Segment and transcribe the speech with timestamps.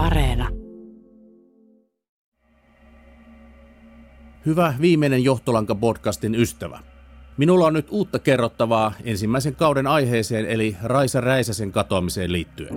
[0.00, 0.48] Areena.
[4.46, 6.80] Hyvä viimeinen Johtolanka-podcastin ystävä.
[7.36, 12.74] Minulla on nyt uutta kerrottavaa ensimmäisen kauden aiheeseen eli Raisa Räisäsen katoamiseen liittyen.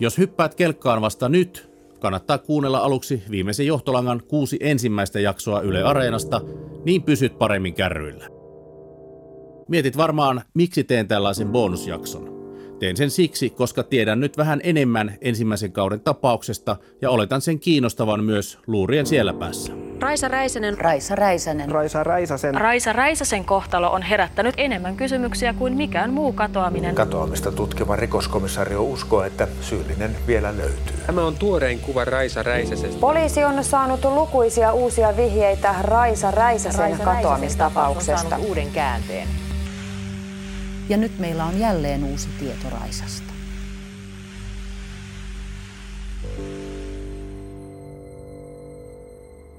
[0.00, 1.70] Jos hyppäät kelkkaan vasta nyt,
[2.00, 6.40] kannattaa kuunnella aluksi viimeisen Johtolangan kuusi ensimmäistä jaksoa Yle Areenasta,
[6.84, 8.28] niin pysyt paremmin kärryillä.
[9.68, 12.35] Mietit varmaan, miksi teen tällaisen bonusjakson.
[12.78, 18.24] Teen sen siksi, koska tiedän nyt vähän enemmän ensimmäisen kauden tapauksesta ja oletan sen kiinnostavan
[18.24, 19.72] myös luurien siellä päässä.
[20.00, 20.78] Raisa Räisänen.
[20.78, 21.70] Raisa Räisänen.
[21.70, 22.54] Raisa Räisäsen.
[22.54, 26.94] Raisa Räisäsen kohtalo on herättänyt enemmän kysymyksiä kuin mikään muu katoaminen.
[26.94, 30.96] Katoamista tutkiva rikoskomissario uskoo, että syyllinen vielä löytyy.
[31.06, 33.00] Tämä on tuorein kuva Raisa Räisäsestä.
[33.00, 38.12] Poliisi on saanut lukuisia uusia vihjeitä Raisa Räisäsen Raisa katoamistapauksesta.
[38.12, 39.45] Räisäsen tapaus on uuden käänteen.
[40.88, 43.32] Ja nyt meillä on jälleen uusi tieto Raisasta.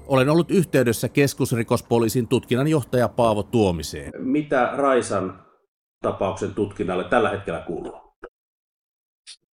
[0.06, 4.12] Olen ollut yhteydessä keskusrikospoliisin tutkinnanjohtaja Paavo Tuomiseen.
[4.18, 5.42] Mitä Raisan
[6.02, 8.00] tapauksen tutkinnalle tällä hetkellä kuuluu?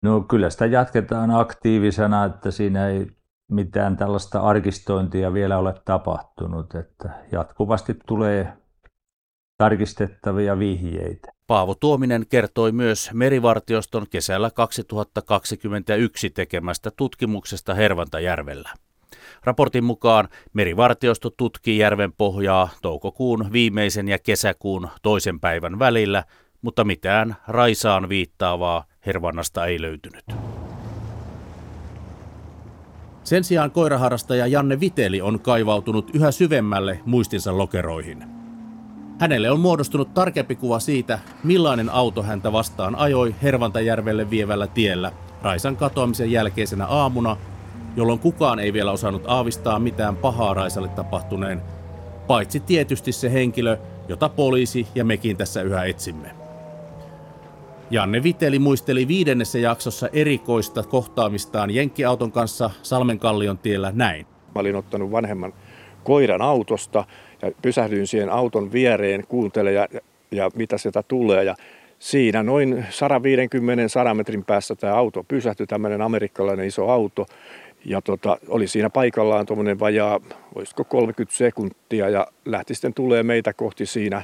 [0.02, 3.06] No kyllä sitä jatketaan aktiivisena, että siinä ei
[3.50, 8.52] mitään tällaista arkistointia vielä ole tapahtunut, että jatkuvasti tulee
[9.58, 11.33] tarkistettavia vihjeitä.
[11.46, 18.70] Paavo Tuominen kertoi myös merivartioston kesällä 2021 tekemästä tutkimuksesta Hervantajärvellä.
[19.44, 26.24] Raportin mukaan merivartiosto tutkii järven pohjaa toukokuun viimeisen ja kesäkuun toisen päivän välillä,
[26.62, 30.24] mutta mitään Raisaan viittaavaa Hervannasta ei löytynyt.
[33.24, 38.43] Sen sijaan koiraharrastaja Janne Viteli on kaivautunut yhä syvemmälle muistinsa lokeroihin.
[39.18, 45.12] Hänelle on muodostunut tarkempi kuva siitä, millainen auto häntä vastaan ajoi Hervantajärvelle vievällä tiellä
[45.42, 47.36] Raisan katoamisen jälkeisenä aamuna,
[47.96, 51.62] jolloin kukaan ei vielä osannut aavistaa mitään pahaa Raisalle tapahtuneen,
[52.26, 56.30] paitsi tietysti se henkilö, jota poliisi ja mekin tässä yhä etsimme.
[57.90, 64.26] Janne Viteli muisteli viidennessä jaksossa erikoista kohtaamistaan Jenkkiauton kanssa Salmenkallion tiellä näin.
[64.54, 65.52] Mä olin ottanut vanhemman
[66.04, 67.04] koiran autosta
[67.42, 70.00] ja pysähdyin siihen auton viereen, kuuntelemaan ja,
[70.30, 71.44] ja mitä sieltä tulee.
[71.44, 71.54] Ja
[71.98, 72.86] siinä noin
[74.10, 77.26] 150-100 metrin päässä tämä auto pysähtyi, tämmöinen amerikkalainen iso auto.
[77.84, 80.20] Ja tota, oli siinä paikallaan tuommoinen vajaa,
[80.54, 84.22] olisiko 30 sekuntia ja lähti sitten tulee meitä kohti siinä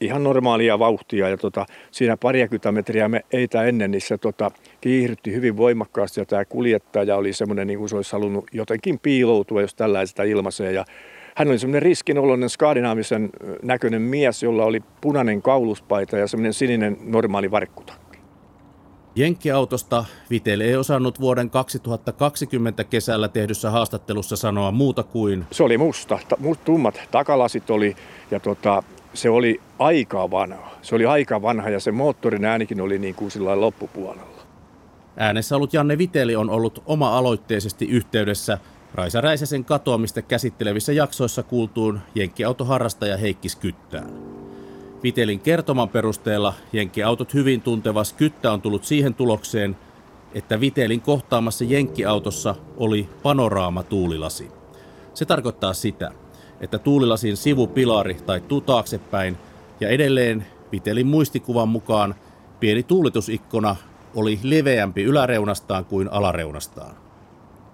[0.00, 4.50] ihan normaalia vauhtia ja tota, siinä pariakymmentä metriä me eitä ennen, niin se tota,
[4.80, 9.60] kiihdytti hyvin voimakkaasti ja tämä kuljettaja oli semmoinen, niin kuin se olisi halunnut jotenkin piiloutua,
[9.60, 10.84] jos tällaista ilmaisee ja
[11.36, 13.30] hän oli semmoinen riskinoloinen skandinaavisen
[13.62, 18.06] näköinen mies, jolla oli punainen kauluspaita ja semmoinen sininen normaali varkkutakki.
[19.16, 25.44] Jenkkiautosta Vitel ei osannut vuoden 2020 kesällä tehdyssä haastattelussa sanoa muuta kuin...
[25.50, 26.18] Se oli musta,
[26.64, 27.96] tummat takalasit oli
[28.30, 28.82] ja tota,
[29.16, 30.70] se oli aika vanha.
[30.82, 34.36] Se oli aika vanha ja se moottorin äänikin oli niin kuin sillä loppupuolella.
[35.16, 38.58] Äänessä ollut Janne Viteli on ollut oma-aloitteisesti yhteydessä
[38.94, 44.10] Raisa Räisäsen katoamista käsittelevissä jaksoissa kuultuun jenkkiautoharrastaja Heikki Skyttään.
[45.02, 49.76] Vitelin kertoman perusteella jenkkiautot hyvin tunteva Skyttä on tullut siihen tulokseen,
[50.34, 54.50] että Vitelin kohtaamassa jenkkiautossa oli panoraama tuulilasi.
[55.14, 56.10] Se tarkoittaa sitä,
[56.60, 59.36] että tuulilasin sivupilari taittuu taaksepäin
[59.80, 62.14] ja edelleen Vitelin muistikuvan mukaan
[62.60, 63.76] pieni tuulitusikkona
[64.14, 66.96] oli leveämpi yläreunastaan kuin alareunastaan.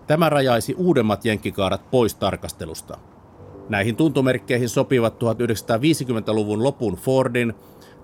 [0.06, 2.98] Tämä rajaisi uudemmat jenkkikaarat pois tarkastelusta.
[3.69, 7.54] Näihin tuntomerkkeihin sopivat 1950-luvun lopun Fordin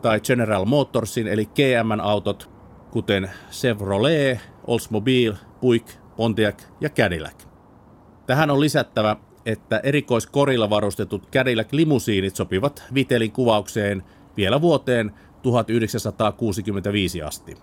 [0.03, 2.51] tai General Motorsin eli GM-autot,
[2.91, 7.35] kuten Chevrolet, Oldsmobile, Buick, Pontiac ja Cadillac.
[8.27, 9.17] Tähän on lisättävä,
[9.49, 14.05] että erikoiskorilla varustetut Cadillac limusiinit sopivat Vitelin kuvaukseen
[14.37, 17.55] vielä vuoteen 1965 asti.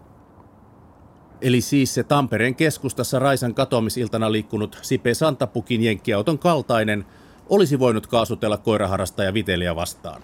[1.41, 7.05] Eli siis se Tampereen keskustassa Raisan katoamisiltana liikkunut Sipe Santapukin jenkkiauton kaltainen
[7.49, 10.23] olisi voinut kaasutella koiraharrastaja Viteliä vastaan.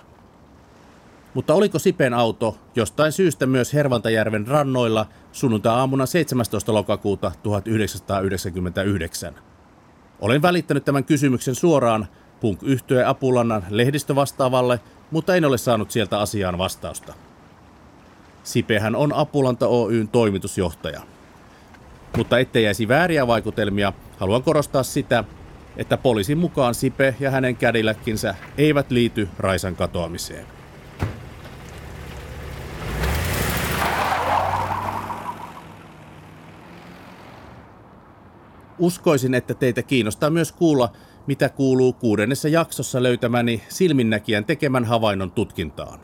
[1.33, 6.73] Mutta oliko Sipen auto jostain syystä myös Hervantajärven rannoilla sunnuntai-aamuna 17.
[6.73, 9.50] lokakuuta 1999?
[10.21, 12.07] Olen välittänyt tämän kysymyksen suoraan
[12.41, 14.79] punk yhtye Apulannan lehdistövastaavalle,
[15.11, 17.13] mutta en ole saanut sieltä asiaan vastausta.
[18.43, 21.01] Sipehän on Apulanta Oyn toimitusjohtaja.
[22.17, 25.23] Mutta ettei jäisi vääriä vaikutelmia, haluan korostaa sitä,
[25.77, 30.60] että poliisin mukaan Sipe ja hänen kädilläkinsä eivät liity Raisan katoamiseen.
[38.81, 40.89] Uskoisin, että teitä kiinnostaa myös kuulla,
[41.27, 45.99] mitä kuuluu kuudennessa jaksossa löytämäni silminnäkijän tekemän havainnon tutkintaan.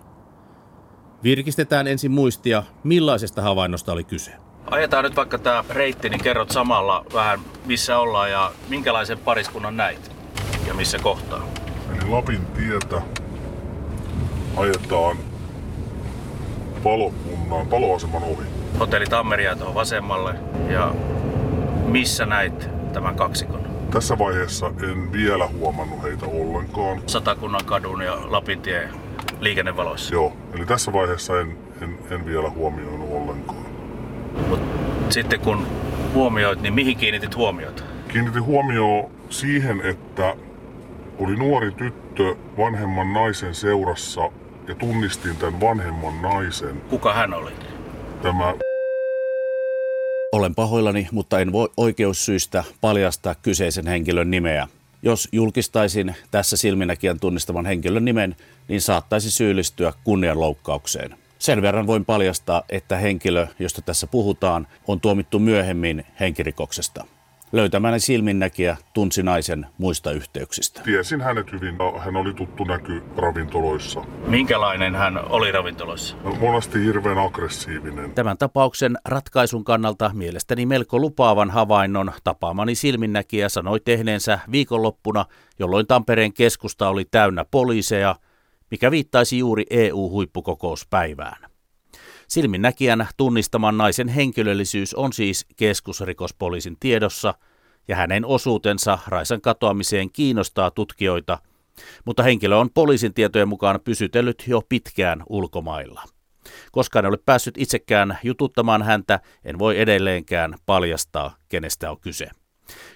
[1.23, 4.31] Virkistetään ensin muistia, millaisesta havainnosta oli kyse.
[4.71, 10.11] Ajetaan nyt vaikka tämä reitti, niin kerrot samalla vähän missä ollaan ja minkälaisen pariskunnan näit
[10.67, 11.45] ja missä kohtaa.
[11.91, 13.01] Eli Lapin tietä
[14.57, 15.17] ajetaan
[16.83, 18.45] palokunnan, paloaseman ohi.
[18.79, 20.35] Hotelli Tammeria tuohon vasemmalle
[20.69, 20.95] ja
[21.87, 23.67] missä näit tämän kaksikon?
[23.91, 27.01] Tässä vaiheessa en vielä huomannut heitä ollenkaan.
[27.05, 28.89] Satakunnan kadun ja Lapintie
[29.39, 30.13] liikennevaloissa.
[30.13, 33.65] Joo, eli tässä vaiheessa en, en, en vielä huomioinut ollenkaan.
[34.49, 34.59] Mut
[35.09, 35.67] sitten kun
[36.13, 37.83] huomioit, niin mihin kiinnitit huomiota?
[38.07, 40.35] Kiinnitin huomioon siihen, että
[41.19, 44.21] oli nuori tyttö vanhemman naisen seurassa
[44.67, 46.81] ja tunnistin tämän vanhemman naisen.
[46.89, 47.51] Kuka hän oli?
[48.21, 48.53] Tämä
[50.31, 54.67] Olen pahoillani, mutta en voi oikeussyistä paljastaa kyseisen henkilön nimeä.
[55.03, 58.35] Jos julkistaisin tässä silminäkijän tunnistaman henkilön nimen,
[58.67, 61.17] niin saattaisi syyllistyä kunnianloukkaukseen.
[61.39, 67.05] Sen verran voin paljastaa, että henkilö, josta tässä puhutaan, on tuomittu myöhemmin henkirikoksesta.
[67.51, 70.81] Löytämäni silminnäkijä tunsi naisen muista yhteyksistä.
[70.83, 74.03] tiesin hänet hyvin, hän oli tuttu näky ravintoloissa.
[74.27, 76.15] Minkälainen hän oli ravintoloissa?
[76.39, 78.11] Monesti hirveän aggressiivinen.
[78.11, 85.25] Tämän tapauksen ratkaisun kannalta mielestäni melko lupaavan havainnon tapaamani silminnäkijä sanoi tehneensä viikonloppuna,
[85.59, 88.15] jolloin Tampereen keskusta oli täynnä poliiseja,
[88.71, 91.56] mikä viittaisi juuri EU-huippukokouspäivään.
[92.27, 97.33] Silminnäkijän tunnistaman naisen henkilöllisyys on siis keskusrikospoliisin tiedossa
[97.87, 101.39] ja hänen osuutensa Raisan katoamiseen kiinnostaa tutkijoita,
[102.05, 106.03] mutta henkilö on poliisin tietojen mukaan pysytellyt jo pitkään ulkomailla.
[106.71, 112.27] Koska en ole päässyt itsekään jututtamaan häntä, en voi edelleenkään paljastaa, kenestä on kyse.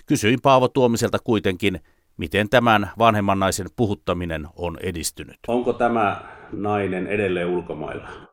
[0.05, 1.79] Kysyin Paavo Tuomiselta kuitenkin,
[2.17, 5.37] miten tämän vanhemman naisen puhuttaminen on edistynyt.
[5.47, 8.30] Onko tämä nainen edelleen ulkomailla?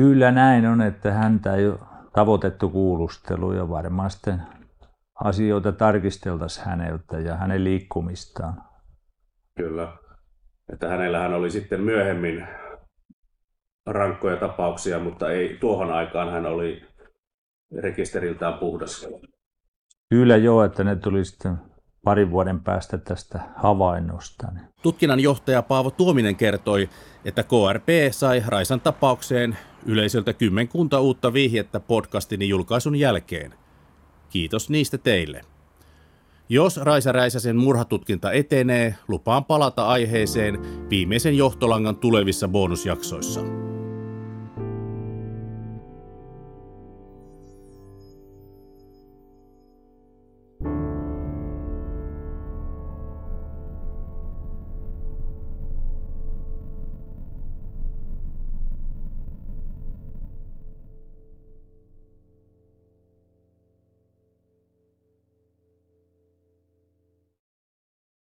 [0.00, 1.78] Kyllä näin on, että häntä ei ole
[2.12, 4.42] tavoitettu kuulustelu ja varmaan sitten
[5.24, 8.62] asioita tarkisteltaisiin häneltä ja hänen liikkumistaan.
[9.56, 9.92] Kyllä.
[10.72, 12.46] Että hänellähän oli sitten myöhemmin
[13.86, 16.82] rankkoja tapauksia, mutta ei tuohon aikaan hän oli
[17.82, 19.08] rekisteriltään puhdas.
[20.08, 21.58] Kyllä joo, että ne tuli sitten
[22.04, 24.46] parin vuoden päästä tästä havainnosta.
[24.82, 26.88] Tutkinnan johtaja Paavo Tuominen kertoi,
[27.24, 29.56] että KRP sai Raisan tapaukseen
[29.86, 33.54] yleisöltä kymmenkunta uutta vihjettä podcastini julkaisun jälkeen.
[34.30, 35.40] Kiitos niistä teille.
[36.48, 40.58] Jos Raisa Räisäsen murhatutkinta etenee, lupaan palata aiheeseen
[40.90, 43.59] viimeisen johtolangan tulevissa bonusjaksoissa.